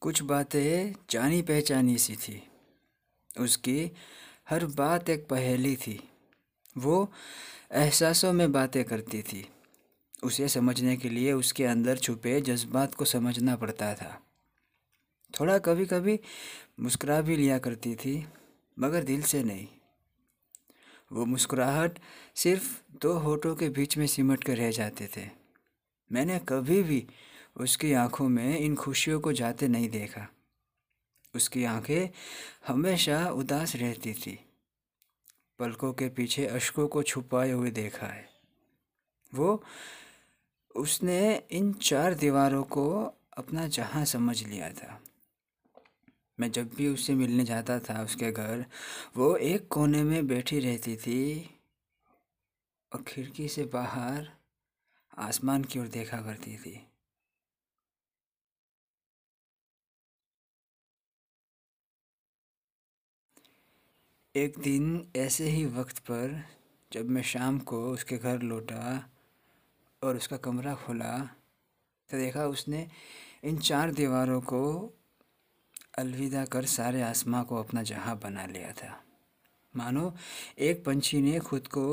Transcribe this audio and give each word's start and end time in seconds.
कुछ 0.00 0.22
बातें 0.22 0.94
जानी 1.10 1.42
पहचानी 1.42 1.98
सी 1.98 2.16
थी। 2.16 2.48
उसकी 3.40 3.92
हर 4.50 4.66
बात 4.66 5.10
एक 5.10 5.28
पहेली 5.28 5.76
थी। 5.76 6.08
वो 6.78 7.12
एहसासों 7.72 8.32
में 8.32 8.52
बातें 8.52 8.84
करती 8.84 9.22
थी। 9.22 9.48
उसे 10.22 10.48
समझने 10.48 10.96
के 10.96 11.08
लिए 11.08 11.32
उसके 11.32 11.64
अंदर 11.64 11.98
छुपे 11.98 12.40
जज्बात 12.40 12.94
को 12.94 13.04
समझना 13.04 13.56
पड़ता 13.56 13.94
था। 13.94 14.22
थोड़ा 15.40 15.58
कभी 15.58 15.86
कभी 15.86 16.20
मुस्कुरा 16.80 17.20
भी 17.20 17.36
लिया 17.36 17.58
करती 17.58 17.94
थी, 17.94 18.26
मगर 18.78 19.02
दिल 19.02 19.22
से 19.22 19.44
नहीं। 19.44 19.68
वो 21.12 21.24
मुस्कुराहट 21.24 21.98
सिर्फ़ 22.34 22.82
दो 23.02 23.12
होठों 23.12 23.56
के 23.56 23.68
बीच 23.68 23.98
में 23.98 24.06
सिमट 24.06 24.44
कर 24.44 24.56
रह 24.56 24.70
जाते 24.70 25.08
थे। 25.16 25.30
मैंने 26.12 26.38
कभी 26.38 26.82
भी 26.82 27.06
उसकी 27.56 27.92
आँखों 27.92 28.28
में 28.28 28.58
इन 28.58 28.76
खुशियों 28.76 29.20
को 29.20 29.32
जाते 29.32 29.68
नहीं 29.68 29.88
देखा। 29.88 30.28
उसकी 31.34 31.64
आँखें 31.64 32.08
हमेशा 32.66 33.30
उदास 33.30 33.76
रहती 33.76 34.14
थी। 34.14 34.44
पलकों 35.58 35.92
के 35.92 36.08
पीछे 36.08 36.46
अशकों 36.46 36.88
को 36.88 37.02
छुपाए 37.02 37.50
हुए 37.50 37.70
देखा 37.70 38.06
है। 38.06 38.28
वो, 39.34 39.64
उसने 40.76 41.42
इन 41.50 41.72
चार 41.72 42.14
दीवारों 42.14 42.62
को 42.62 43.14
अपना 43.36 43.66
जहाँ 43.66 44.04
समझ 44.04 44.44
लिया 44.44 44.72
था। 44.72 45.02
मैं 46.40 46.50
जब 46.50 46.68
भी 46.74 46.88
उससे 46.88 47.14
मिलने 47.14 47.44
जाता 47.44 47.78
था 47.80 48.02
उसके 48.02 48.32
घर, 48.32 48.66
वो 49.16 49.36
एक 49.36 49.68
कोने 49.68 50.02
में 50.02 50.26
बैठी 50.26 50.58
रहती 50.58 50.96
थी 50.96 51.50
और 52.92 53.02
खिड़की 53.02 53.48
से 53.48 53.64
बाहर 53.64 54.30
आसमान 55.18 55.64
की 55.64 55.78
ओर 55.78 55.86
देखा 55.86 56.20
करती 56.20 56.56
थी। 56.56 56.88
एक 64.36 64.58
दिन 64.58 64.86
ऐसे 65.16 65.44
ही 65.44 65.64
वक्त 65.66 65.98
पर 65.98 66.44
जब 66.92 67.08
मैं 67.08 67.22
शाम 67.22 67.58
को 67.58 67.78
उसके 67.90 68.16
घर 68.16 68.42
लौटा 68.42 69.10
और 70.02 70.16
उसका 70.16 70.36
कमरा 70.36 70.74
खोला 70.74 71.12
तो 72.10 72.18
देखा 72.18 72.44
उसने 72.46 72.86
इन 73.44 73.58
चार 73.58 73.92
दीवारों 73.92 74.40
को 74.40 74.60
अलविदा 75.98 76.44
कर 76.44 76.64
सारे 76.64 77.02
आसमां 77.02 77.42
को 77.44 77.56
अपना 77.56 77.82
जहाँ 77.82 78.18
बना 78.18 78.44
लिया 78.46 78.72
था। 78.72 78.90
मानो 79.74 80.14
एक 80.58 80.84
पंछी 80.84 81.20
ने 81.20 81.38
खुद 81.40 81.68
को 81.68 81.86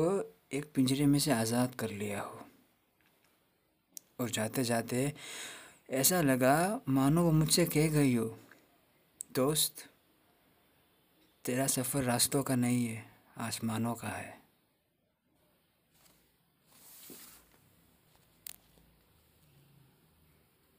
एक 0.52 0.70
पिंजरे 0.74 1.06
में 1.06 1.18
से 1.18 1.32
आज़ाद 1.32 1.74
कर 1.74 1.90
लिया 1.92 2.20
हो। 2.20 2.46
और 4.20 4.30
जाते 4.30 4.64
जाते 4.64 5.12
ऐसा 5.90 6.20
लगा 6.20 6.80
मानो 6.88 7.24
वो 7.24 7.32
मुझसे 7.32 7.64
कह 7.64 7.88
गई 7.88 8.14
हो, 8.14 8.36
दोस्त 9.34 9.88
तेरा 11.44 11.66
सफ़र 11.66 12.02
रास्तों 12.02 12.42
का 12.42 12.54
नहीं 12.56 12.86
है 12.86 13.04
आसमानों 13.38 13.94
का 13.94 14.08
है। 14.08 14.43